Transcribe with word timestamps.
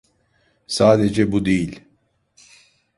Sadece 0.67 1.31
bu 1.31 1.45
değil. 1.45 1.83